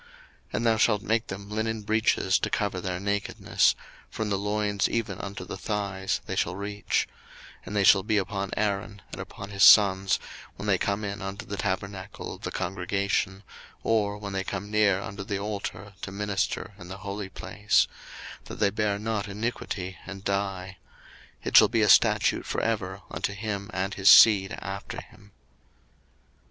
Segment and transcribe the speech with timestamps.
[0.01, 0.09] 02:028:042
[0.55, 3.75] And thou shalt make them linen breeches to cover their nakedness;
[4.09, 7.07] from the loins even unto the thighs they shall reach:
[7.59, 10.19] 02:028:043 And they shall be upon Aaron, and upon his sons,
[10.55, 13.43] when they come in unto the tabernacle of the congregation,
[13.83, 17.87] or when they come near unto the altar to minister in the holy place;
[18.45, 20.77] that they bear not iniquity, and die:
[21.43, 25.31] it shall be a statute for ever unto him and his seed after him.